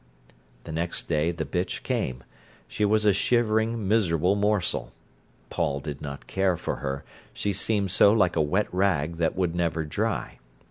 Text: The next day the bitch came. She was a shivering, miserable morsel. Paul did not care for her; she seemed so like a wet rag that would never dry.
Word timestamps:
The 0.63 0.71
next 0.71 1.07
day 1.07 1.29
the 1.29 1.45
bitch 1.45 1.83
came. 1.83 2.23
She 2.67 2.83
was 2.85 3.05
a 3.05 3.13
shivering, 3.13 3.87
miserable 3.87 4.33
morsel. 4.33 4.93
Paul 5.51 5.79
did 5.79 6.01
not 6.01 6.25
care 6.25 6.57
for 6.57 6.77
her; 6.77 7.03
she 7.33 7.53
seemed 7.53 7.91
so 7.91 8.11
like 8.11 8.35
a 8.35 8.41
wet 8.41 8.65
rag 8.71 9.17
that 9.17 9.35
would 9.35 9.53
never 9.53 9.83
dry. 9.83 10.39